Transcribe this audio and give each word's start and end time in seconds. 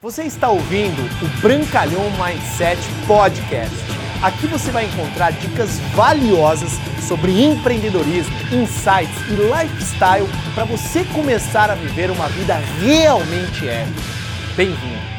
Você 0.00 0.22
está 0.22 0.48
ouvindo 0.48 1.02
o 1.02 1.40
Brancalhão 1.42 2.04
Mindset 2.12 2.80
Podcast. 3.04 3.74
Aqui 4.22 4.46
você 4.46 4.70
vai 4.70 4.84
encontrar 4.84 5.32
dicas 5.32 5.80
valiosas 5.92 6.70
sobre 7.08 7.42
empreendedorismo, 7.42 8.32
insights 8.52 9.18
e 9.28 9.34
lifestyle 9.34 10.28
para 10.54 10.64
você 10.66 11.04
começar 11.06 11.68
a 11.68 11.74
viver 11.74 12.12
uma 12.12 12.28
vida 12.28 12.54
realmente 12.80 13.68
épica. 13.68 14.00
Bem-vindo! 14.56 15.18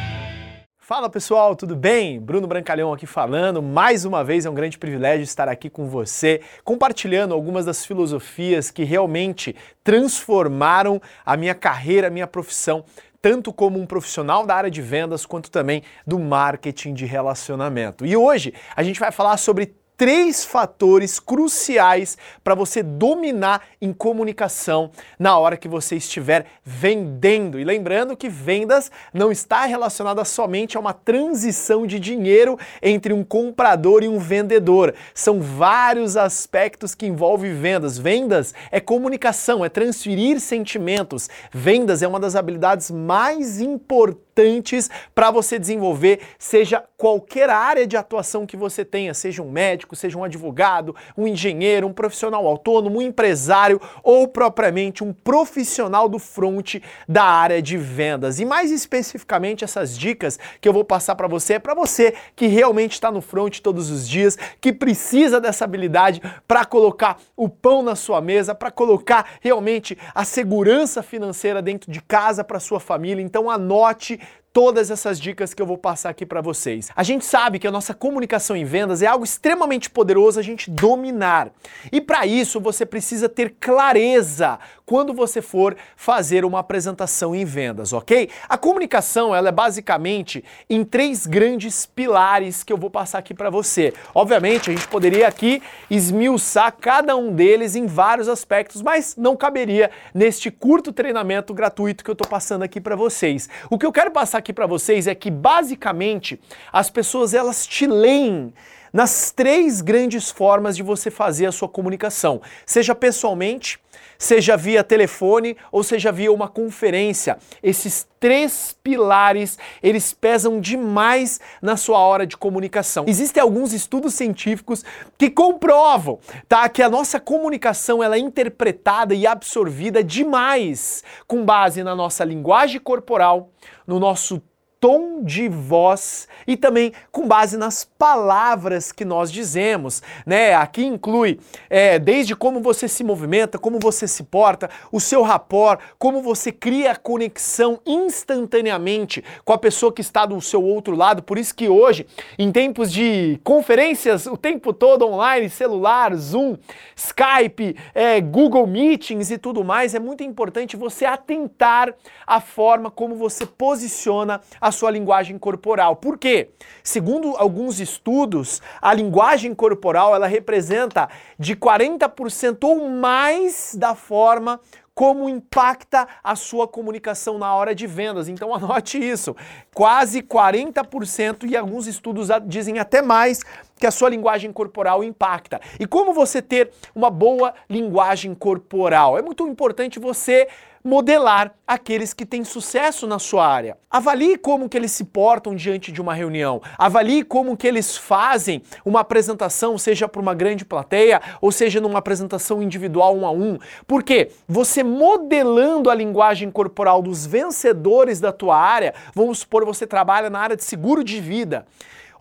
Fala 0.89 1.07
pessoal, 1.07 1.55
tudo 1.55 1.75
bem? 1.75 2.19
Bruno 2.19 2.47
Brancalhão 2.47 2.91
aqui 2.91 3.05
falando. 3.05 3.61
Mais 3.61 4.05
uma 4.05 4.23
vez 4.23 4.47
é 4.47 4.49
um 4.49 4.55
grande 4.55 4.75
privilégio 4.75 5.23
estar 5.23 5.47
aqui 5.47 5.69
com 5.69 5.87
você, 5.87 6.41
compartilhando 6.63 7.31
algumas 7.31 7.63
das 7.63 7.85
filosofias 7.85 8.71
que 8.71 8.83
realmente 8.83 9.55
transformaram 9.83 10.99
a 11.23 11.37
minha 11.37 11.53
carreira, 11.53 12.07
a 12.07 12.09
minha 12.09 12.25
profissão 12.25 12.83
tanto 13.21 13.51
como 13.51 13.79
um 13.79 13.85
profissional 13.85 14.45
da 14.45 14.55
área 14.55 14.71
de 14.71 14.81
vendas, 14.81 15.25
quanto 15.25 15.51
também 15.51 15.83
do 16.05 16.19
marketing 16.19 16.93
de 16.93 17.05
relacionamento. 17.05 18.05
E 18.05 18.15
hoje 18.15 18.53
a 18.75 18.83
gente 18.83 18.99
vai 18.99 19.11
falar 19.11 19.37
sobre 19.37 19.73
três 19.99 20.45
fatores 20.45 21.19
cruciais 21.19 22.17
para 22.41 22.55
você 22.55 22.81
dominar 22.81 23.63
em 23.81 23.91
comunicação 23.91 24.91
na 25.19 25.37
hora 25.37 25.57
que 25.57 25.67
você 25.67 25.97
estiver 25.97 26.45
vendendo. 26.63 27.59
E 27.59 27.65
lembrando 27.65 28.15
que 28.15 28.29
vendas 28.29 28.89
não 29.13 29.29
está 29.29 29.65
relacionada 29.65 30.23
somente 30.23 30.77
a 30.77 30.79
uma 30.79 30.93
transição 30.93 31.85
de 31.85 31.99
dinheiro 31.99 32.57
entre 32.81 33.11
um 33.11 33.25
comprador 33.25 34.01
e 34.01 34.07
um 34.07 34.19
vendedor. 34.19 34.95
São 35.13 35.41
vários 35.41 36.15
aspectos 36.15 36.95
que 36.95 37.05
envolvem 37.05 37.53
vendas. 37.53 37.97
Vendas 37.97 38.53
é 38.71 38.79
comunicação, 38.79 39.65
é 39.65 39.67
transferir 39.67 40.39
sentimentos. 40.39 41.29
Vendas 41.51 42.01
é 42.01 42.07
uma 42.07 42.21
das 42.21 42.37
habilidades 42.37 42.89
mais 42.89 43.59
importantes 43.59 44.89
para 45.13 45.29
você 45.29 45.59
desenvolver, 45.59 46.21
seja 46.37 46.85
qualquer 46.99 47.49
área 47.49 47.87
de 47.87 47.95
atuação 47.95 48.45
que 48.45 48.57
você 48.57 48.83
tenha, 48.83 49.13
seja 49.13 49.41
um 49.41 49.49
médico 49.49 49.95
seja 49.95 50.17
um 50.17 50.23
advogado, 50.23 50.93
um 51.17 51.25
engenheiro, 51.25 51.87
um 51.87 51.93
profissional 51.93 52.45
autônomo, 52.45 52.99
um 52.99 53.01
empresário 53.01 53.79
ou 54.03 54.27
propriamente 54.27 55.01
um 55.01 55.13
profissional 55.13 56.09
do 56.09 56.19
front 56.19 56.75
da 57.07 57.23
área 57.23 57.61
de 57.61 57.77
vendas. 57.77 58.41
E 58.41 58.45
mais 58.45 58.69
especificamente 58.69 59.63
essas 59.63 59.97
dicas 59.97 60.37
que 60.59 60.67
eu 60.67 60.73
vou 60.73 60.83
passar 60.83 61.15
para 61.15 61.27
você 61.27 61.53
é 61.53 61.59
para 61.59 61.73
você 61.73 62.13
que 62.35 62.47
realmente 62.47 62.93
está 62.93 63.09
no 63.09 63.21
front 63.21 63.59
todos 63.59 63.89
os 63.89 64.07
dias, 64.07 64.37
que 64.59 64.73
precisa 64.73 65.39
dessa 65.39 65.63
habilidade 65.63 66.21
para 66.45 66.65
colocar 66.65 67.17
o 67.33 67.47
pão 67.47 67.81
na 67.81 67.95
sua 67.95 68.19
mesa, 68.19 68.53
para 68.53 68.71
colocar 68.71 69.25
realmente 69.39 69.97
a 70.13 70.25
segurança 70.25 71.01
financeira 71.01 71.61
dentro 71.61 71.89
de 71.89 72.01
casa 72.01 72.43
para 72.43 72.59
sua 72.59 72.81
família. 72.81 73.23
Então 73.23 73.49
anote 73.49 74.19
todas 74.51 74.89
essas 74.89 75.19
dicas 75.19 75.53
que 75.53 75.61
eu 75.61 75.65
vou 75.65 75.77
passar 75.77 76.09
aqui 76.09 76.25
para 76.25 76.41
vocês. 76.41 76.89
A 76.95 77.03
gente 77.03 77.23
sabe 77.25 77.59
que 77.59 77.67
a 77.67 77.71
nossa 77.71 77.93
comunicação 77.93 78.55
em 78.55 78.65
vendas 78.65 79.01
é 79.01 79.05
algo 79.05 79.23
extremamente 79.23 79.89
poderoso 79.89 80.39
a 80.39 80.43
gente 80.43 80.69
dominar. 80.69 81.51
E 81.91 82.01
para 82.01 82.25
isso 82.25 82.59
você 82.59 82.85
precisa 82.85 83.29
ter 83.29 83.55
clareza 83.59 84.59
quando 84.85 85.13
você 85.13 85.39
for 85.39 85.77
fazer 85.95 86.43
uma 86.43 86.59
apresentação 86.59 87.35
em 87.35 87.45
vendas, 87.45 87.93
ok? 87.93 88.27
A 88.47 88.57
comunicação 88.57 89.35
ela 89.35 89.49
é 89.49 89.51
basicamente 89.51 90.43
em 90.67 90.83
três 90.83 91.27
grandes 91.27 91.85
pilares 91.85 92.63
que 92.63 92.73
eu 92.73 92.77
vou 92.77 92.89
passar 92.89 93.19
aqui 93.19 93.35
para 93.35 93.51
você. 93.51 93.93
Obviamente 94.15 94.71
a 94.71 94.73
gente 94.73 94.87
poderia 94.87 95.27
aqui 95.27 95.61
esmiuçar 95.91 96.75
cada 96.81 97.15
um 97.15 97.31
deles 97.31 97.75
em 97.75 97.85
vários 97.85 98.27
aspectos, 98.27 98.81
mas 98.81 99.15
não 99.15 99.37
caberia 99.37 99.91
neste 100.11 100.49
curto 100.49 100.91
treinamento 100.91 101.53
gratuito 101.53 102.03
que 102.03 102.09
eu 102.09 102.13
estou 102.13 102.27
passando 102.27 102.63
aqui 102.63 102.81
para 102.81 102.95
vocês. 102.95 103.47
O 103.69 103.77
que 103.77 103.85
eu 103.85 103.91
quero 103.91 104.09
passar 104.09 104.38
aqui 104.39 104.51
para 104.51 104.65
vocês 104.65 105.07
é 105.07 105.13
que 105.13 105.29
basicamente 105.29 106.39
as 106.73 106.89
pessoas 106.89 107.33
elas 107.33 107.67
te 107.67 107.85
leem 107.85 108.53
nas 108.91 109.31
três 109.31 109.81
grandes 109.81 110.29
formas 110.29 110.75
de 110.75 110.83
você 110.83 111.09
fazer 111.09 111.45
a 111.45 111.51
sua 111.51 111.69
comunicação, 111.69 112.41
seja 112.65 112.93
pessoalmente, 112.95 113.79
seja 114.17 114.57
via 114.57 114.83
telefone 114.83 115.55
ou 115.71 115.81
seja 115.81 116.11
via 116.11 116.31
uma 116.31 116.49
conferência. 116.49 117.37
Esses 117.63 118.05
três 118.19 118.77
pilares, 118.83 119.57
eles 119.81 120.13
pesam 120.13 120.59
demais 120.59 121.39
na 121.61 121.77
sua 121.77 121.99
hora 121.99 122.27
de 122.27 122.35
comunicação. 122.35 123.05
Existem 123.07 123.41
alguns 123.41 123.71
estudos 123.71 124.13
científicos 124.13 124.83
que 125.17 125.29
comprovam, 125.29 126.19
tá, 126.47 126.67
que 126.67 126.83
a 126.83 126.89
nossa 126.89 127.19
comunicação 127.19 128.03
ela 128.03 128.17
é 128.17 128.19
interpretada 128.19 129.15
e 129.15 129.25
absorvida 129.25 130.03
demais 130.03 131.03
com 131.25 131.45
base 131.45 131.81
na 131.81 131.95
nossa 131.95 132.25
linguagem 132.25 132.81
corporal, 132.81 133.49
no 133.87 133.99
nosso 133.99 134.41
tom 134.79 135.23
de 135.23 135.49
voz 135.49 136.27
e 136.47 136.55
também 136.55 136.93
com 137.11 137.27
base 137.27 137.57
nas 137.57 137.83
palavras 137.83 138.91
que 138.91 139.03
nós 139.03 139.31
dizemos, 139.31 140.01
né? 140.25 140.55
Aqui 140.55 140.85
inclui 140.85 141.39
é, 141.69 141.99
desde 141.99 142.35
como 142.35 142.61
você 142.61 142.87
se 142.87 143.03
movimenta, 143.03 143.59
como 143.59 143.77
você 143.79 144.07
se 144.07 144.23
porta, 144.23 144.69
o 144.91 144.99
seu 144.99 145.21
rapport, 145.21 145.79
como 145.97 146.21
você 146.21 146.51
cria 146.51 146.91
a 146.91 146.95
conexão 146.95 147.79
instantaneamente 147.85 149.23
com 149.43 149.51
a 149.51 149.57
pessoa 149.57 149.91
que 149.91 150.01
está 150.01 150.25
do 150.25 150.39
seu 150.39 150.63
outro 150.63 150.95
lado. 150.95 151.21
Por 151.21 151.37
isso 151.37 151.53
que 151.53 151.67
hoje, 151.67 152.07
em 152.37 152.51
tempos 152.51 152.91
de 152.91 153.39
conferências 153.43 154.25
o 154.25 154.37
tempo 154.37 154.71
todo 154.71 155.05
online, 155.05 155.49
celular, 155.49 156.15
Zoom, 156.15 156.55
Skype, 156.95 157.75
é, 157.93 158.21
Google 158.21 158.65
Meetings 158.65 159.31
e 159.31 159.37
tudo 159.37 159.63
mais, 159.63 159.93
é 159.93 159.99
muito 159.99 160.23
importante 160.23 160.77
você 160.77 161.05
atentar 161.05 161.93
à 162.25 162.39
forma 162.39 162.89
como 162.89 163.15
você 163.15 163.45
posiciona 163.45 164.41
a 164.61 164.68
sua 164.71 164.91
linguagem 164.91 165.37
corporal. 165.37 165.95
Por 165.95 166.17
quê? 166.17 166.49
Segundo 166.83 167.35
alguns 167.37 167.79
estudos, 167.79 168.61
a 168.81 168.93
linguagem 168.93 169.53
corporal 169.53 170.15
ela 170.15 170.27
representa 170.27 171.09
de 171.37 171.55
40% 171.55 172.57
ou 172.63 172.89
mais 172.89 173.75
da 173.77 173.95
forma 173.95 174.59
como 174.99 175.29
impacta 175.29 176.05
a 176.21 176.35
sua 176.35 176.67
comunicação 176.67 177.37
na 177.37 177.55
hora 177.55 177.73
de 177.73 177.87
vendas. 177.87 178.27
Então 178.27 178.51
anote 178.55 178.97
isso. 178.97 179.33
Quase 179.73 180.21
40% 180.21 181.49
e 181.49 181.55
alguns 181.55 181.87
estudos 181.87 182.27
dizem 182.45 182.79
até 182.79 183.01
mais 183.01 183.41
que 183.77 183.87
a 183.87 183.91
sua 183.91 184.09
linguagem 184.09 184.51
corporal 184.51 185.01
impacta. 185.01 185.61
E 185.79 185.87
como 185.87 186.13
você 186.13 186.41
ter 186.41 186.71
uma 186.93 187.09
boa 187.09 187.53
linguagem 187.69 188.35
corporal? 188.35 189.17
É 189.17 189.21
muito 189.21 189.47
importante 189.47 189.99
você 189.99 190.49
modelar 190.83 191.53
aqueles 191.67 192.13
que 192.13 192.25
têm 192.25 192.43
sucesso 192.43 193.05
na 193.05 193.19
sua 193.19 193.47
área. 193.47 193.77
Avalie 193.89 194.37
como 194.37 194.69
que 194.69 194.77
eles 194.77 194.91
se 194.91 195.03
portam 195.03 195.55
diante 195.55 195.91
de 195.91 196.01
uma 196.01 196.13
reunião. 196.13 196.61
Avalie 196.77 197.23
como 197.23 197.57
que 197.57 197.67
eles 197.67 197.97
fazem 197.97 198.61
uma 198.85 199.01
apresentação, 199.01 199.77
seja 199.77 200.07
para 200.07 200.21
uma 200.21 200.33
grande 200.33 200.65
plateia 200.65 201.21
ou 201.41 201.51
seja 201.51 201.81
numa 201.81 201.99
apresentação 201.99 202.61
individual 202.61 203.15
um 203.15 203.25
a 203.25 203.31
um. 203.31 203.57
Porque 203.87 204.31
você 204.47 204.83
modelando 204.83 205.89
a 205.89 205.95
linguagem 205.95 206.49
corporal 206.51 207.01
dos 207.01 207.25
vencedores 207.25 208.19
da 208.19 208.31
tua 208.31 208.57
área, 208.57 208.93
vamos 209.13 209.39
supor 209.39 209.65
você 209.65 209.85
trabalha 209.85 210.29
na 210.29 210.39
área 210.39 210.55
de 210.55 210.63
seguro 210.63 211.03
de 211.03 211.19
vida. 211.19 211.65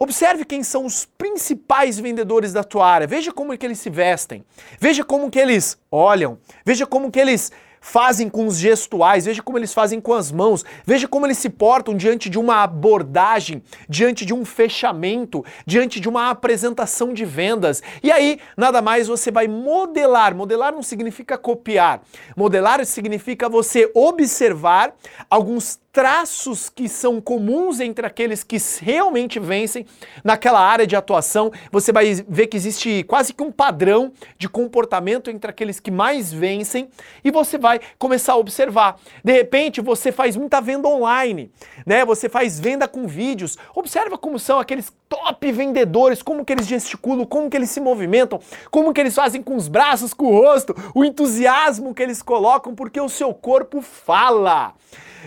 Observe 0.00 0.44
quem 0.44 0.62
são 0.62 0.86
os 0.86 1.04
principais 1.04 1.98
vendedores 1.98 2.52
da 2.52 2.62
tua 2.62 2.86
área. 2.86 3.06
Veja 3.06 3.32
como 3.32 3.52
é 3.52 3.56
que 3.56 3.66
eles 3.66 3.80
se 3.80 3.90
vestem. 3.90 4.44
Veja 4.78 5.02
como 5.02 5.28
que 5.28 5.40
eles 5.40 5.76
olham. 5.90 6.38
Veja 6.64 6.86
como 6.86 7.10
que 7.10 7.18
eles 7.18 7.50
fazem 7.80 8.28
com 8.28 8.46
os 8.46 8.58
gestuais, 8.58 9.26
veja 9.26 9.42
como 9.42 9.58
eles 9.58 9.72
fazem 9.72 10.00
com 10.00 10.12
as 10.12 10.30
mãos, 10.30 10.64
veja 10.84 11.08
como 11.08 11.26
eles 11.26 11.38
se 11.38 11.48
portam 11.48 11.96
diante 11.96 12.28
de 12.28 12.38
uma 12.38 12.62
abordagem, 12.62 13.62
diante 13.88 14.24
de 14.24 14.34
um 14.34 14.44
fechamento, 14.44 15.44
diante 15.66 16.00
de 16.00 16.08
uma 16.08 16.30
apresentação 16.30 17.12
de 17.12 17.24
vendas. 17.24 17.82
E 18.02 18.10
aí, 18.10 18.38
nada 18.56 18.80
mais 18.80 19.08
você 19.08 19.30
vai 19.30 19.48
modelar. 19.48 20.34
Modelar 20.34 20.72
não 20.72 20.82
significa 20.82 21.36
copiar. 21.36 22.02
Modelar 22.36 22.84
significa 22.84 23.48
você 23.48 23.90
observar 23.94 24.94
alguns 25.28 25.78
traços 25.98 26.70
que 26.70 26.88
são 26.88 27.20
comuns 27.20 27.80
entre 27.80 28.06
aqueles 28.06 28.44
que 28.44 28.56
realmente 28.80 29.40
vencem 29.40 29.84
naquela 30.22 30.60
área 30.60 30.86
de 30.86 30.94
atuação. 30.94 31.50
Você 31.72 31.90
vai 31.90 32.14
ver 32.28 32.46
que 32.46 32.56
existe 32.56 33.02
quase 33.02 33.34
que 33.34 33.42
um 33.42 33.50
padrão 33.50 34.12
de 34.38 34.48
comportamento 34.48 35.28
entre 35.28 35.50
aqueles 35.50 35.80
que 35.80 35.90
mais 35.90 36.32
vencem 36.32 36.88
e 37.24 37.32
você 37.32 37.58
vai 37.58 37.67
começar 37.98 38.34
a 38.34 38.36
observar. 38.36 38.96
De 39.24 39.32
repente, 39.32 39.80
você 39.80 40.12
faz 40.12 40.36
muita 40.36 40.60
venda 40.60 40.88
online, 40.88 41.50
né? 41.86 42.04
Você 42.04 42.28
faz 42.28 42.58
venda 42.58 42.86
com 42.88 43.06
vídeos. 43.06 43.56
Observa 43.74 44.16
como 44.16 44.38
são 44.38 44.58
aqueles 44.58 44.92
top 45.08 45.50
vendedores, 45.52 46.22
como 46.22 46.44
que 46.44 46.52
eles 46.52 46.66
gesticulam, 46.66 47.24
como 47.24 47.48
que 47.48 47.56
eles 47.56 47.70
se 47.70 47.80
movimentam, 47.80 48.40
como 48.70 48.92
que 48.92 49.00
eles 49.00 49.14
fazem 49.14 49.42
com 49.42 49.56
os 49.56 49.68
braços, 49.68 50.12
com 50.12 50.26
o 50.26 50.40
rosto, 50.40 50.74
o 50.94 51.04
entusiasmo 51.04 51.94
que 51.94 52.02
eles 52.02 52.22
colocam, 52.22 52.74
porque 52.74 53.00
o 53.00 53.08
seu 53.08 53.32
corpo 53.32 53.80
fala. 53.80 54.74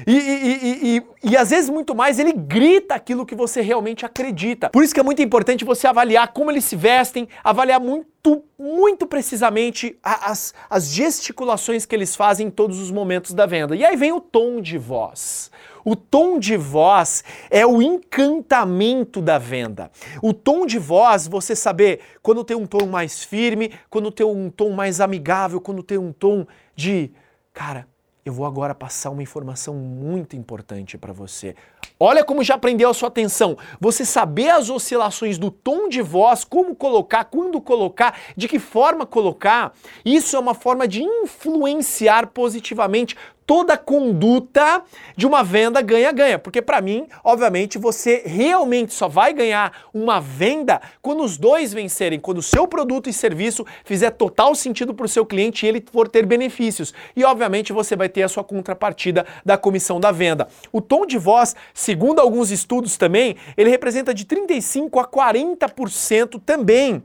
E, 0.08 0.14
e, 0.14 0.98
e, 0.98 1.32
e, 1.32 1.38
às 1.38 1.50
vezes 1.50 1.70
muito 1.70 1.94
mais, 1.94 2.18
ele 2.18 2.34
grita 2.34 2.96
aquilo 2.96 3.26
que 3.26 3.36
você 3.36 3.62
realmente 3.62 4.06
acredita. 4.06 4.70
Por 4.70 4.84
isso 4.84 4.94
que 4.94 5.00
é 5.00 5.04
muito 5.04 5.22
importante 5.22 5.66
você 5.66 5.86
avaliar 5.88 6.30
como 6.30 6.50
eles 6.50 6.64
se 6.64 6.76
vestem, 6.76 7.28
avaliar 7.44 7.80
muito, 7.80 8.44
muito 8.58 9.06
precisamente 9.06 9.98
as, 10.02 10.54
as 10.70 10.88
gesticulações 10.88 11.86
que 11.86 11.96
eles 11.96 12.16
fazem 12.16 12.48
em 12.48 12.52
todos 12.52 12.80
os 12.80 12.90
momentos 12.90 13.34
da 13.34 13.46
venda. 13.46 13.76
E 13.76 13.84
aí 13.84 13.96
vem 13.96 14.12
o 14.12 14.22
tom 14.22 14.62
de 14.62 14.78
voz. 14.78 15.52
O 15.84 15.96
tom 15.96 16.40
de 16.40 16.56
voz 16.58 17.24
é 17.50 17.66
o 17.66 17.82
encantamento 17.82 19.22
da 19.22 19.38
venda. 19.38 19.92
O 20.22 20.34
tom 20.34 20.66
de 20.66 20.78
voz, 20.78 21.28
você 21.28 21.56
saber 21.56 22.02
quando 22.22 22.44
tem 22.44 22.56
um 22.56 22.66
tom 22.66 22.86
mais 22.86 23.24
firme, 23.24 23.72
quando 23.90 24.12
tem 24.12 24.26
um 24.26 24.50
tom 24.50 24.72
mais 24.72 25.02
amigável, 25.02 25.60
quando 25.60 25.84
tem 25.84 25.98
um 25.98 26.12
tom 26.12 26.46
de, 26.76 27.12
cara, 27.54 27.88
eu 28.24 28.34
vou 28.34 28.46
agora 28.46 28.76
passar 28.76 29.10
uma 29.10 29.24
informação 29.24 29.74
muito 29.74 30.36
importante 30.36 30.98
para 30.98 31.12
você. 31.12 31.56
Olha 32.00 32.24
como 32.24 32.44
já 32.44 32.58
prendeu 32.58 32.90
a 32.90 32.94
sua 32.94 33.10
atenção. 33.10 33.58
Você 33.80 34.04
saber 34.06 34.50
as 34.50 34.70
oscilações 34.70 35.38
do 35.38 35.52
tom 35.52 35.88
de 35.88 36.02
voz, 36.02 36.44
como 36.44 36.76
colocar, 36.76 37.26
quando 37.26 37.62
colocar, 37.62 38.18
de 38.36 38.48
que 38.48 38.58
forma 38.58 39.06
colocar, 39.06 39.74
isso 40.04 40.36
é 40.36 40.40
uma 40.40 40.54
forma 40.54 40.88
de 40.88 41.04
influenciar 41.04 42.28
positivamente 42.28 43.16
toda 43.52 43.78
conduta 43.78 44.82
de 45.18 45.28
uma 45.28 45.44
venda 45.44 45.82
ganha-ganha. 45.82 46.40
Porque 46.40 46.62
para 46.62 46.80
mim, 46.80 47.06
obviamente, 47.22 47.78
você 47.78 48.24
realmente 48.26 48.94
só 48.94 49.10
vai 49.10 49.34
ganhar 49.34 49.88
uma 49.94 50.22
venda 50.22 50.82
quando 51.02 51.22
os 51.22 51.38
dois 51.38 51.74
vencerem, 51.74 52.18
quando 52.18 52.38
o 52.38 52.42
seu 52.42 52.66
produto 52.66 53.10
e 53.10 53.14
serviço 53.14 53.66
fizer 53.84 54.12
total 54.12 54.56
sentido 54.56 54.94
para 54.94 55.06
o 55.06 55.10
seu 55.10 55.26
cliente 55.26 55.66
e 55.66 55.70
ele 55.70 55.84
for 55.92 56.08
ter 56.08 56.26
benefícios. 56.26 56.94
E 57.14 57.26
obviamente 57.26 57.74
você 57.74 57.94
vai 57.94 58.08
ter 58.08 58.24
a 58.24 58.30
sua 58.30 58.44
contrapartida 58.44 59.26
da 59.46 59.58
comissão 59.58 60.00
da 60.00 60.14
venda. 60.14 60.48
O 60.72 60.80
tom 60.80 61.06
de 61.06 61.18
voz, 61.18 61.54
segundo 61.74 62.20
alguns 62.20 62.52
estudos 62.52 62.98
também, 62.98 63.36
ele 63.56 63.70
representa 63.70 64.14
de 64.14 64.26
35 64.26 65.00
a 65.00 65.08
40% 65.08 66.42
também 66.46 67.04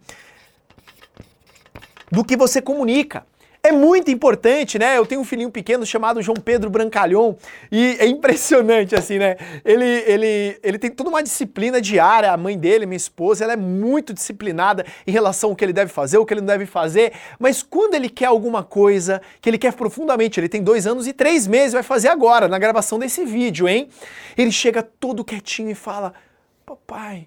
do 2.10 2.24
que 2.24 2.36
você 2.36 2.60
comunica. 2.62 3.26
É 3.66 3.72
muito 3.72 4.12
importante, 4.12 4.78
né? 4.78 4.96
Eu 4.96 5.04
tenho 5.04 5.20
um 5.20 5.24
filhinho 5.24 5.50
pequeno 5.50 5.84
chamado 5.84 6.22
João 6.22 6.36
Pedro 6.36 6.70
Brancalhon 6.70 7.34
e 7.72 7.96
é 7.98 8.06
impressionante, 8.06 8.94
assim, 8.94 9.18
né? 9.18 9.36
Ele, 9.64 9.84
ele, 10.06 10.56
ele 10.62 10.78
tem 10.78 10.88
toda 10.88 11.10
uma 11.10 11.20
disciplina 11.20 11.80
diária, 11.80 12.30
a 12.30 12.36
mãe 12.36 12.56
dele, 12.56 12.86
minha 12.86 12.96
esposa, 12.96 13.42
ela 13.42 13.54
é 13.54 13.56
muito 13.56 14.14
disciplinada 14.14 14.86
em 15.04 15.10
relação 15.10 15.50
ao 15.50 15.56
que 15.56 15.64
ele 15.64 15.72
deve 15.72 15.90
fazer, 15.90 16.16
o 16.16 16.24
que 16.24 16.32
ele 16.32 16.42
não 16.42 16.46
deve 16.46 16.64
fazer, 16.64 17.12
mas 17.40 17.60
quando 17.60 17.94
ele 17.94 18.08
quer 18.08 18.26
alguma 18.26 18.62
coisa, 18.62 19.20
que 19.40 19.50
ele 19.50 19.58
quer 19.58 19.72
profundamente, 19.72 20.38
ele 20.38 20.48
tem 20.48 20.62
dois 20.62 20.86
anos 20.86 21.08
e 21.08 21.12
três 21.12 21.48
meses, 21.48 21.72
vai 21.72 21.82
fazer 21.82 22.06
agora, 22.06 22.46
na 22.46 22.60
gravação 22.60 23.00
desse 23.00 23.24
vídeo, 23.24 23.68
hein? 23.68 23.88
Ele 24.38 24.52
chega 24.52 24.80
todo 24.80 25.24
quietinho 25.24 25.72
e 25.72 25.74
fala, 25.74 26.14
papai, 26.64 27.26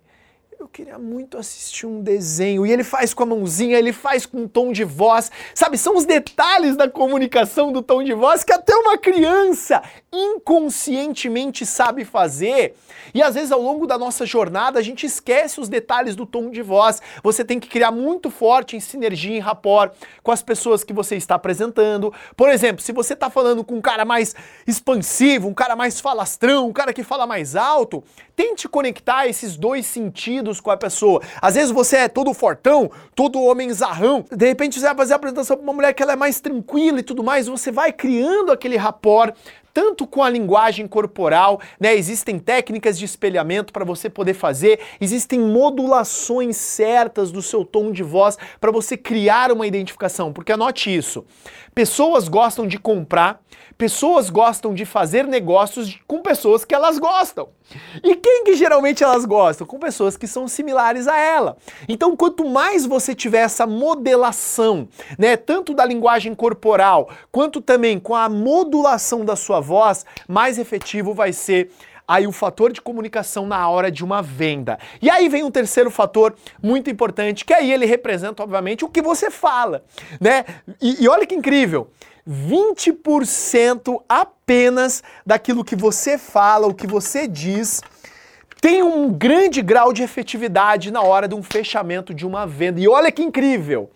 eu 0.59 0.67
queria 0.67 1.00
muito 1.00 1.38
assistir 1.38 1.85
um 1.85 2.01
desenho. 2.01 2.65
E 2.65 2.71
ele 2.71 2.83
faz 2.83 3.13
com 3.13 3.23
a 3.23 3.25
mãozinha, 3.25 3.79
ele 3.79 3.94
faz 3.94 4.25
com 4.25 4.39
um 4.39 4.47
tom 4.47 4.73
de 4.73 4.83
voz. 4.83 5.31
Sabe, 5.56 5.77
são 5.77 5.95
os 5.95 6.03
detalhes 6.03 6.75
da 6.75 6.89
comunicação 6.89 7.71
do 7.71 7.81
tom 7.81 8.03
de 8.03 8.13
voz 8.13 8.44
que 8.44 8.51
até 8.51 8.75
uma 8.75 8.97
criança 8.97 9.81
inconscientemente 10.11 11.65
sabe 11.65 12.03
fazer. 12.03 12.75
E 13.13 13.23
às 13.23 13.35
vezes 13.35 13.53
ao 13.53 13.61
longo 13.61 13.88
da 13.88 13.97
nossa 13.97 14.25
jornada 14.25 14.79
a 14.79 14.81
gente 14.81 15.06
esquece 15.06 15.61
os 15.61 15.69
detalhes 15.69 16.13
do 16.13 16.25
tom 16.25 16.50
de 16.50 16.62
voz. 16.62 17.01
Você 17.23 17.45
tem 17.45 17.57
que 17.57 17.69
criar 17.69 17.91
muito 17.91 18.29
forte 18.29 18.75
em 18.75 18.81
sinergia, 18.81 19.38
em 19.38 19.39
rapport 19.39 19.94
com 20.21 20.31
as 20.31 20.44
pessoas 20.44 20.83
que 20.83 20.91
você 20.91 21.15
está 21.15 21.35
apresentando. 21.35 22.13
Por 22.35 22.50
exemplo, 22.50 22.81
se 22.81 22.91
você 22.91 23.13
está 23.13 23.29
falando 23.29 23.63
com 23.63 23.75
um 23.75 23.81
cara 23.81 24.03
mais 24.03 24.35
expansivo, 24.67 25.47
um 25.47 25.53
cara 25.53 25.75
mais 25.75 26.01
falastrão, 26.01 26.67
um 26.67 26.73
cara 26.73 26.91
que 26.91 27.03
fala 27.03 27.25
mais 27.25 27.55
alto, 27.55 28.03
tente 28.35 28.67
conectar 28.67 29.27
esses 29.27 29.55
dois 29.55 29.85
sentidos 29.85 30.49
com 30.57 30.72
a 30.72 30.78
pessoa. 30.78 31.22
Às 31.42 31.56
vezes 31.56 31.72
você 31.72 31.98
é 31.98 32.07
todo 32.07 32.34
fortão, 32.34 32.90
todo 33.13 33.44
homem 33.44 33.74
zarrão, 33.74 34.24
de 34.31 34.48
repente 34.48 34.80
você 34.80 34.86
vai 34.86 34.96
fazer 34.96 35.13
a 35.13 35.16
apresentação 35.18 35.57
para 35.57 35.63
uma 35.66 35.74
mulher 35.74 35.94
que 35.94 36.01
ela 36.01 36.13
é 36.13 36.16
mais 36.16 36.40
tranquila 36.40 37.00
e 37.00 37.04
tudo 37.04 37.22
mais, 37.22 37.48
você 37.48 37.74
vai 37.74 37.92
criando 37.92 38.54
aquele 38.54 38.78
rapport 38.78 39.36
tanto 39.74 40.07
com 40.07 40.24
a 40.24 40.30
linguagem 40.30 40.88
corporal, 40.88 41.60
né? 41.80 41.95
Existem 41.95 42.39
técnicas 42.39 42.98
de 42.98 43.06
espelhamento 43.06 43.71
para 43.74 43.86
você 43.86 44.10
poder 44.10 44.33
fazer, 44.33 44.80
existem 45.00 45.39
modulações 45.39 46.57
certas 46.57 47.31
do 47.31 47.42
seu 47.42 47.63
tom 47.66 47.92
de 47.92 48.04
voz 48.04 48.38
para 48.60 48.71
você 48.71 48.98
criar 48.98 49.51
uma 49.51 49.68
identificação, 49.68 50.33
porque 50.33 50.51
anote 50.51 50.95
isso. 50.95 51.25
Pessoas 51.74 52.27
gostam 52.27 52.68
de 52.68 52.77
comprar, 52.77 53.42
pessoas 53.77 54.30
gostam 54.30 54.74
de 54.74 54.86
fazer 54.86 55.25
negócios 55.25 55.98
com 56.06 56.22
pessoas 56.22 56.65
que 56.65 56.75
elas 56.75 57.00
gostam. 57.00 57.50
E 58.04 58.15
quem 58.15 58.44
que 58.44 58.56
geralmente 58.56 59.04
elas 59.04 59.25
gostam? 59.25 59.65
Com 59.65 59.80
pessoas 59.80 60.18
que 60.18 60.27
são 60.27 60.48
similares 60.48 61.07
a 61.07 61.18
ela. 61.18 61.56
Então, 61.88 62.15
quanto 62.15 62.44
mais 62.50 62.86
você 62.86 63.13
tiver 63.13 63.42
essa 63.42 63.65
modelação, 63.68 64.88
né, 65.18 65.38
tanto 65.38 65.74
da 65.74 65.86
linguagem 65.86 66.33
corporal, 66.33 67.10
quanto 67.31 67.62
também 67.62 68.00
com 68.00 68.15
a 68.15 68.27
modulação 68.27 69.24
da 69.24 69.36
sua 69.36 69.58
voz, 69.59 70.06
mais 70.27 70.57
efetivo 70.57 71.13
vai 71.13 71.33
ser 71.33 71.71
aí 72.09 72.25
o 72.25 72.31
fator 72.31 72.73
de 72.73 72.81
comunicação 72.81 73.45
na 73.45 73.69
hora 73.69 73.91
de 73.91 74.03
uma 74.03 74.19
venda. 74.19 74.79
E 75.00 75.11
aí 75.11 75.29
vem 75.29 75.44
um 75.44 75.51
terceiro 75.51 75.91
fator 75.91 76.35
muito 76.61 76.89
importante, 76.89 77.45
que 77.45 77.53
aí 77.53 77.71
ele 77.71 77.85
representa, 77.85 78.41
obviamente, 78.41 78.83
o 78.83 78.89
que 78.89 79.00
você 79.00 79.29
fala, 79.29 79.83
né? 80.19 80.44
E, 80.81 81.03
e 81.03 81.07
olha 81.07 81.27
que 81.27 81.35
incrível. 81.35 81.91
20% 82.27 84.01
apenas 84.09 85.03
daquilo 85.25 85.63
que 85.63 85.75
você 85.75 86.17
fala, 86.17 86.67
o 86.67 86.73
que 86.73 86.88
você 86.88 87.27
diz, 87.27 87.81
tem 88.59 88.81
um 88.81 89.12
grande 89.12 89.62
grau 89.62 89.94
de 89.94 90.03
efetividade 90.03 90.91
na 90.91 91.01
hora 91.01 91.27
de 91.27 91.35
um 91.35 91.44
fechamento 91.44 92.13
de 92.13 92.25
uma 92.25 92.45
venda. 92.45 92.79
E 92.79 92.88
olha 92.88 93.12
que 93.12 93.21
incrível! 93.21 93.89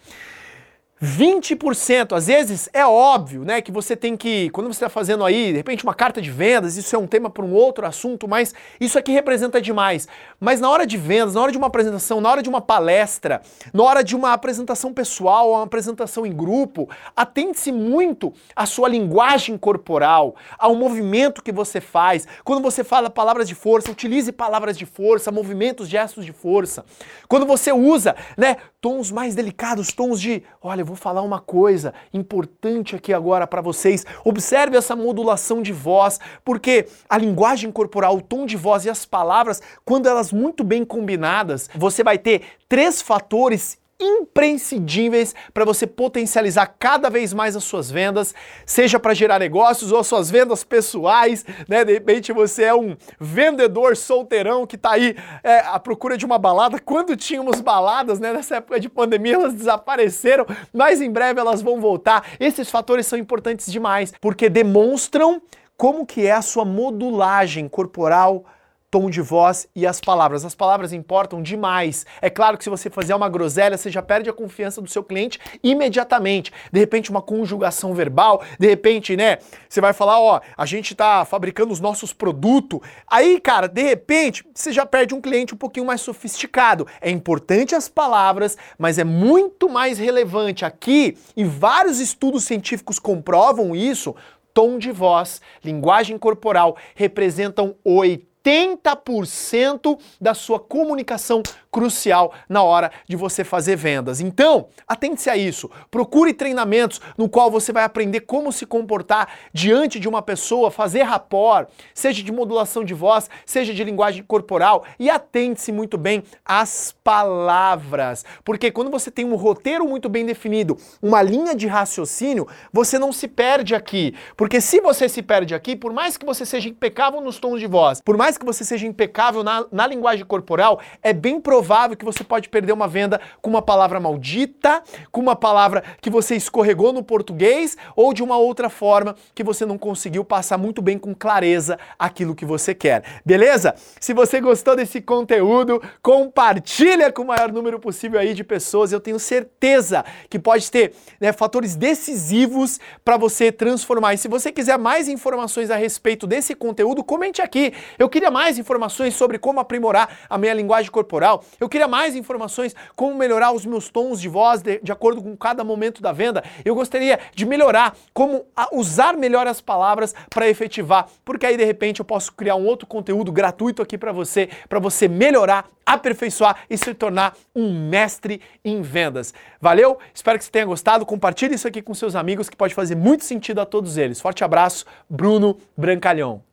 20%, 1.04 2.16
às 2.16 2.28
vezes 2.28 2.70
é 2.72 2.86
óbvio, 2.86 3.44
né, 3.44 3.62
que 3.62 3.74
você 3.74 3.94
tem 3.94 4.16
que, 4.16 4.50
quando 4.52 4.68
você 4.68 4.78
está 4.78 4.88
fazendo 4.88 5.26
aí, 5.26 5.48
de 5.52 5.58
repente 5.58 5.84
uma 5.84 5.94
carta 5.94 6.22
de 6.22 6.32
vendas, 6.32 6.78
isso 6.78 6.96
é 6.96 7.00
um 7.00 7.06
tema 7.06 7.30
para 7.30 7.44
um 7.44 7.52
outro 7.52 7.86
assunto, 7.86 8.26
mas 8.26 8.56
isso 8.80 8.98
aqui 8.98 9.12
representa 9.12 9.60
demais. 9.60 10.08
Mas 10.44 10.60
na 10.60 10.70
hora 10.70 10.86
de 10.86 10.98
vendas, 10.98 11.36
na 11.36 11.42
hora 11.42 11.54
de 11.54 11.58
uma 11.58 11.68
apresentação, 11.68 12.20
na 12.20 12.30
hora 12.30 12.44
de 12.44 12.50
uma 12.50 12.60
palestra, 12.60 13.42
na 13.74 13.82
hora 13.82 14.04
de 14.04 14.14
uma 14.14 14.34
apresentação 14.34 14.94
pessoal, 14.94 15.52
uma 15.52 15.64
apresentação 15.64 16.26
em 16.26 16.34
grupo, 16.34 16.90
atente-se 17.16 17.72
muito 17.72 18.34
à 18.54 18.66
sua 18.66 18.90
linguagem 18.90 19.58
corporal, 19.58 20.36
ao 20.60 20.76
movimento 20.76 21.42
que 21.42 21.54
você 21.54 21.80
faz. 21.80 22.28
Quando 22.44 22.62
você 22.62 22.84
fala 22.84 23.10
palavras 23.10 23.48
de 23.48 23.56
força, 23.56 23.90
utilize 23.90 24.34
palavras 24.34 24.78
de 24.78 24.86
força, 24.86 25.32
movimentos, 25.32 25.88
gestos 25.88 26.26
de 26.26 26.34
força. 26.34 26.84
Quando 27.30 27.46
você 27.46 27.72
usa, 27.72 28.14
né, 28.38 28.58
tons 28.82 29.12
mais 29.12 29.36
delicados, 29.36 29.94
tons 29.94 30.20
de, 30.20 30.44
olha, 30.62 30.82
eu 30.82 30.86
vou 30.86 30.98
falar 30.98 31.22
uma 31.22 31.40
coisa 31.40 31.94
importante 32.14 32.98
aqui 32.98 33.14
agora 33.14 33.48
para 33.48 33.62
vocês. 33.62 34.06
Observe 34.26 34.76
essa 34.76 34.94
modulação 34.94 35.62
de 35.62 35.72
voz, 35.72 36.20
porque 36.44 36.88
a 37.08 37.18
linguagem 37.18 37.72
corporal, 37.72 38.18
o 38.18 38.22
tom 38.22 38.46
de 38.46 38.58
voz 38.58 38.84
e 38.84 38.90
as 38.90 39.06
palavras, 39.06 39.62
quando 39.86 40.10
elas 40.10 40.33
muito 40.34 40.64
bem 40.64 40.84
combinadas, 40.84 41.70
você 41.76 42.04
vai 42.04 42.18
ter 42.18 42.42
três 42.68 43.02
fatores 43.02 43.78
imprescindíveis 44.04 45.34
para 45.54 45.66
você 45.66 45.88
potencializar 45.88 46.76
cada 46.78 47.10
vez 47.10 47.34
mais 47.34 47.56
as 47.56 47.64
suas 47.64 47.90
vendas, 47.90 48.34
seja 48.66 49.00
para 49.00 49.14
gerar 49.14 49.40
negócios 49.40 49.92
ou 49.92 50.00
as 50.00 50.08
suas 50.08 50.30
vendas 50.30 50.64
pessoais, 50.64 51.46
né? 51.68 51.86
De 51.86 51.94
repente 51.94 52.34
você 52.34 52.64
é 52.64 52.74
um 52.74 52.96
vendedor 53.20 53.96
solteirão 53.96 54.66
que 54.66 54.76
está 54.76 54.92
aí 54.92 55.16
é, 55.44 55.60
à 55.60 55.80
procura 55.80 56.18
de 56.18 56.26
uma 56.26 56.38
balada. 56.38 56.80
Quando 56.80 57.16
tínhamos 57.16 57.62
baladas, 57.62 58.20
né? 58.20 58.34
Nessa 58.34 58.58
época 58.58 58.80
de 58.80 58.90
pandemia 58.90 59.36
elas 59.36 59.54
desapareceram, 59.54 60.46
mas 60.74 61.02
em 61.02 61.12
breve 61.12 61.40
elas 61.40 61.62
vão 61.62 61.80
voltar. 61.80 62.26
Esses 62.40 62.70
fatores 62.70 63.08
são 63.08 63.18
importantes 63.18 63.72
demais 63.72 64.14
porque 64.20 64.50
demonstram 64.50 65.42
como 65.78 66.06
que 66.06 66.26
é 66.26 66.32
a 66.32 66.42
sua 66.42 66.66
modulagem 66.66 67.68
corporal 67.68 68.46
tom 68.94 69.10
de 69.10 69.22
voz 69.22 69.68
e 69.76 69.88
as 69.88 70.00
palavras. 70.00 70.46
As 70.46 70.54
palavras 70.54 70.94
importam 70.94 71.42
demais. 71.42 72.06
É 72.22 72.30
claro 72.30 72.60
que 72.60 72.64
se 72.64 72.70
você 72.70 72.92
fazer 72.92 73.16
uma 73.16 73.28
groselha, 73.28 73.76
você 73.76 73.90
já 73.90 74.04
perde 74.04 74.30
a 74.30 74.34
confiança 74.34 74.80
do 74.80 74.88
seu 74.88 75.04
cliente 75.04 75.40
imediatamente. 75.64 76.54
De 76.72 76.80
repente, 76.80 77.10
uma 77.10 77.20
conjugação 77.24 77.96
verbal, 77.96 78.44
de 78.60 78.68
repente, 78.68 79.18
né? 79.18 79.40
Você 79.68 79.82
vai 79.82 79.94
falar, 79.94 80.20
ó, 80.20 80.40
a 80.56 80.66
gente 80.68 80.94
tá 80.94 81.26
fabricando 81.26 81.74
os 81.74 81.80
nossos 81.80 82.14
produtos. 82.14 82.82
Aí, 83.08 83.40
cara, 83.40 83.68
de 83.68 83.82
repente, 83.82 84.46
você 84.54 84.72
já 84.72 84.86
perde 84.86 85.16
um 85.16 85.22
cliente 85.22 85.56
um 85.56 85.58
pouquinho 85.58 85.88
mais 85.88 86.02
sofisticado. 86.02 86.86
É 87.02 87.10
importante 87.10 87.74
as 87.74 87.90
palavras, 87.90 88.60
mas 88.78 89.00
é 89.00 89.04
muito 89.04 89.68
mais 89.68 89.98
relevante 89.98 90.66
aqui, 90.66 91.18
e 91.36 91.44
vários 91.44 92.00
estudos 92.00 92.44
científicos 92.44 93.00
comprovam 93.00 93.76
isso. 93.76 94.16
Tom 94.54 94.78
de 94.78 94.92
voz, 94.92 95.42
linguagem 95.64 96.16
corporal 96.16 96.78
representam 96.94 97.76
80 97.84 98.33
80% 98.44 99.98
da 100.20 100.34
sua 100.34 100.60
comunicação 100.60 101.42
crucial 101.74 102.34
na 102.48 102.62
hora 102.62 102.92
de 103.10 103.16
você 103.16 103.44
fazer 103.44 103.76
vendas. 103.76 104.22
Então, 104.22 104.68
atente-se 104.88 105.30
a 105.30 105.36
isso. 105.36 105.70
Procure 105.90 106.32
treinamentos 106.34 107.02
no 107.18 107.28
qual 107.28 107.50
você 107.50 107.74
vai 107.74 107.84
aprender 107.84 108.22
como 108.22 108.52
se 108.52 108.64
comportar 108.64 109.28
diante 109.52 110.00
de 110.00 110.08
uma 110.08 110.22
pessoa, 110.22 110.70
fazer 110.70 111.02
rapport, 111.02 111.68
seja 111.94 112.22
de 112.22 112.32
modulação 112.32 112.84
de 112.84 112.94
voz, 112.94 113.28
seja 113.44 113.74
de 113.74 113.84
linguagem 113.84 114.24
corporal 114.24 114.86
e 115.00 115.10
atente-se 115.10 115.72
muito 115.72 115.98
bem 115.98 116.24
às 116.46 116.96
palavras, 117.04 118.24
porque 118.46 118.72
quando 118.72 118.92
você 118.92 119.10
tem 119.10 119.26
um 119.26 119.36
roteiro 119.36 119.88
muito 119.88 120.08
bem 120.08 120.26
definido, 120.26 120.78
uma 121.02 121.24
linha 121.24 121.56
de 121.56 121.66
raciocínio, 121.66 122.48
você 122.72 123.00
não 123.00 123.12
se 123.12 123.28
perde 123.28 123.74
aqui, 123.74 124.14
porque 124.38 124.62
se 124.62 124.80
você 124.80 125.10
se 125.10 125.24
perde 125.24 125.56
aqui, 125.56 125.76
por 125.76 125.92
mais 125.92 126.18
que 126.18 126.26
você 126.26 126.46
seja 126.46 126.70
impecável 126.70 127.20
nos 127.20 127.40
tons 127.40 127.60
de 127.60 127.66
voz, 127.66 128.00
por 128.00 128.16
mais 128.16 128.38
que 128.38 128.46
você 128.46 128.64
seja 128.64 128.86
impecável 128.86 129.44
na, 129.44 129.66
na 129.72 129.88
linguagem 129.88 130.26
corporal, 130.26 130.80
é 131.02 131.12
bem 131.12 131.42
provável 131.42 131.63
que 131.98 132.06
você 132.06 132.24
pode 132.24 132.50
perder 132.50 132.74
uma 132.74 132.88
venda 132.88 133.20
com 133.42 133.50
uma 133.50 133.62
palavra 133.62 134.00
maldita, 134.00 134.84
com 135.12 135.22
uma 135.22 135.36
palavra 135.36 135.84
que 136.02 136.10
você 136.10 136.36
escorregou 136.36 136.92
no 136.94 137.04
português 137.04 137.78
ou 137.96 138.14
de 138.14 138.22
uma 138.22 138.38
outra 138.38 138.70
forma 138.70 139.16
que 139.34 139.44
você 139.44 139.66
não 139.66 139.78
conseguiu 139.78 140.24
passar 140.24 140.58
muito 140.58 140.82
bem 140.82 140.98
com 140.98 141.14
clareza 141.16 141.80
aquilo 141.98 142.36
que 142.36 142.46
você 142.46 142.76
quer. 142.76 143.04
Beleza? 143.26 143.76
Se 144.00 144.14
você 144.14 144.40
gostou 144.40 144.76
desse 144.76 145.02
conteúdo, 145.02 145.82
compartilha 146.02 147.12
com 147.12 147.22
o 147.22 147.28
maior 147.28 147.52
número 147.52 147.80
possível 147.80 148.20
aí 148.20 148.34
de 148.34 148.44
pessoas. 148.44 148.92
Eu 148.92 149.00
tenho 149.00 149.20
certeza 149.20 150.04
que 150.30 150.38
pode 150.38 150.70
ter 150.70 150.94
né, 151.20 151.32
fatores 151.32 151.76
decisivos 151.76 152.80
para 153.04 153.18
você 153.18 153.52
transformar. 153.52 154.14
E 154.14 154.18
se 154.18 154.28
você 154.28 154.52
quiser 154.52 154.78
mais 154.78 155.08
informações 155.08 155.70
a 155.70 155.76
respeito 155.76 156.28
desse 156.28 156.56
conteúdo, 156.56 157.04
comente 157.04 157.42
aqui. 157.42 157.74
Eu 157.98 158.10
queria 158.10 158.32
mais 158.32 158.58
informações 158.58 159.16
sobre 159.16 159.38
como 159.38 159.60
aprimorar 159.60 160.10
a 160.30 160.38
minha 160.38 160.54
linguagem 160.54 160.92
corporal. 160.92 161.44
Eu 161.60 161.70
queria 161.70 161.88
mais 161.88 162.16
informações 162.16 162.76
como 162.96 163.16
melhorar 163.16 163.52
os 163.52 163.66
meus 163.66 163.90
tons 163.90 164.20
de 164.20 164.30
voz 164.30 164.62
de, 164.62 164.80
de 164.82 164.92
acordo 164.92 165.22
com 165.22 165.36
cada 165.36 165.64
momento 165.64 166.02
da 166.02 166.12
venda. 166.12 166.44
Eu 166.64 166.76
gostaria 166.76 167.20
de 167.34 167.46
melhorar 167.46 167.96
como 168.14 168.46
usar 168.72 169.16
melhor 169.18 169.48
as 169.48 169.62
palavras 169.62 170.14
para 170.30 170.50
efetivar, 170.50 171.08
porque 171.24 171.46
aí 171.46 171.58
de 171.58 171.66
repente 171.66 172.00
eu 172.00 172.06
posso 172.06 172.34
criar 172.34 172.56
um 172.56 172.66
outro 172.66 172.88
conteúdo 172.88 173.32
gratuito 173.32 173.82
aqui 173.82 173.98
para 173.98 174.12
você, 174.12 174.50
para 174.68 174.80
você 174.80 175.08
melhorar, 175.08 175.70
aperfeiçoar 175.86 176.58
e 176.70 176.78
se 176.78 176.94
tornar 176.94 177.36
um 177.56 177.90
mestre 177.90 178.42
em 178.64 178.82
vendas. 178.82 179.34
Valeu? 179.60 179.98
Espero 180.14 180.38
que 180.38 180.46
você 180.46 180.52
tenha 180.52 180.66
gostado. 180.66 181.06
Compartilhe 181.06 181.56
isso 181.56 181.68
aqui 181.68 181.82
com 181.82 181.94
seus 181.94 182.16
amigos 182.16 182.50
que 182.50 182.56
pode 182.56 182.74
fazer 182.74 182.96
muito 182.96 183.24
sentido 183.24 183.60
a 183.60 183.66
todos 183.66 183.98
eles. 183.98 184.22
Forte 184.22 184.44
abraço, 184.44 184.86
Bruno 185.10 185.58
Brancalhão. 185.78 186.53